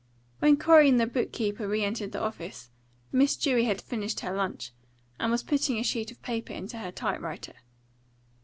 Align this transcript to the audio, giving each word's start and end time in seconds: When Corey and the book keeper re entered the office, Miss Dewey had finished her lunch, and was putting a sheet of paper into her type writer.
When 0.39 0.57
Corey 0.57 0.89
and 0.89 0.99
the 0.99 1.05
book 1.05 1.31
keeper 1.31 1.67
re 1.67 1.83
entered 1.83 2.11
the 2.11 2.19
office, 2.21 2.71
Miss 3.11 3.35
Dewey 3.37 3.65
had 3.65 3.79
finished 3.79 4.21
her 4.21 4.35
lunch, 4.35 4.71
and 5.19 5.29
was 5.31 5.43
putting 5.43 5.77
a 5.77 5.83
sheet 5.83 6.09
of 6.09 6.19
paper 6.23 6.53
into 6.53 6.79
her 6.79 6.91
type 6.91 7.21
writer. 7.21 7.53